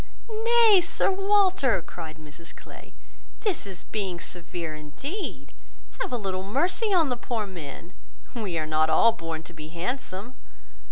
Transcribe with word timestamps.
"Nay, 0.45 0.81
Sir 0.81 1.11
Walter," 1.11 1.79
cried 1.83 2.17
Mrs 2.17 2.55
Clay, 2.55 2.95
"this 3.41 3.67
is 3.67 3.83
being 3.83 4.19
severe 4.19 4.73
indeed. 4.73 5.53
Have 6.01 6.11
a 6.11 6.17
little 6.17 6.41
mercy 6.41 6.91
on 6.91 7.09
the 7.09 7.15
poor 7.15 7.45
men. 7.45 7.93
We 8.33 8.57
are 8.57 8.65
not 8.65 8.89
all 8.89 9.11
born 9.11 9.43
to 9.43 9.53
be 9.53 9.67
handsome. 9.67 10.33